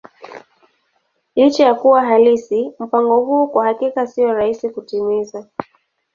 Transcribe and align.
Licha 1.35 1.65
ya 1.65 1.75
kuwa 1.75 2.05
halisi, 2.05 2.71
mpango 2.79 3.19
huu 3.19 3.47
kwa 3.47 3.65
hakika 3.65 4.07
sio 4.07 4.33
rahisi 4.33 4.69
kutimiza. 4.69 5.47